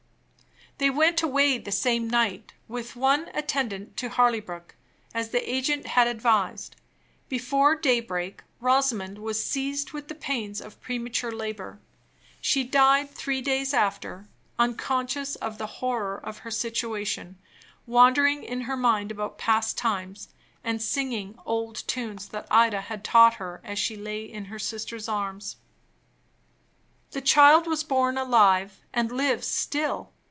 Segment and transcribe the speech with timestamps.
[0.77, 4.73] They went away the same night, with one attendant, to Harleybrook,
[5.13, 6.75] as the agent had advised.
[7.29, 11.79] Before daybreak Rosamond was seized with the pains of premature labor.
[12.39, 14.27] She died three days after,
[14.57, 17.37] unconscious of the horror of her situation,
[17.85, 20.29] wandering in her mind about past times,
[20.63, 25.07] and singing old tunes that Ida had taught her as she lay in her sister's
[25.07, 25.57] arms.
[27.11, 30.13] The child was born alive, and lives still.